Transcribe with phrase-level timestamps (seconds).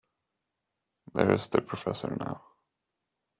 [1.13, 2.41] There's the professor now.